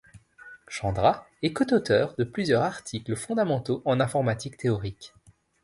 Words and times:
Chandra 0.67 1.27
est 1.43 1.53
co-auteur 1.53 2.15
de 2.15 2.23
plusieurs 2.23 2.63
articles 2.63 3.15
fondamentaux 3.15 3.83
en 3.85 3.99
informatique 3.99 4.57
théorique. 4.57 5.13